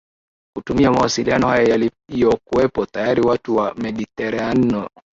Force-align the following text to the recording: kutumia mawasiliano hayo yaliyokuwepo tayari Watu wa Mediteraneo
kutumia 0.55 0.91
mawasiliano 0.91 1.47
hayo 1.47 1.67
yaliyokuwepo 2.09 2.85
tayari 2.85 3.21
Watu 3.21 3.55
wa 3.55 3.75
Mediteraneo 3.75 4.89